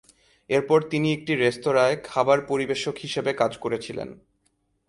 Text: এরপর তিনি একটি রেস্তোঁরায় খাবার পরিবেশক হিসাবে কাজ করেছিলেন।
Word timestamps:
এরপর 0.49 0.79
তিনি 0.89 1.07
একটি 1.13 1.33
রেস্তোঁরায় 1.35 1.95
খাবার 2.03 2.39
পরিবেশক 2.41 2.95
হিসাবে 3.01 3.31
কাজ 3.33 3.51
করেছিলেন। 3.57 4.09